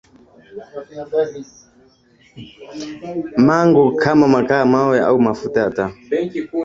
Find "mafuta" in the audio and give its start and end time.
5.21-5.59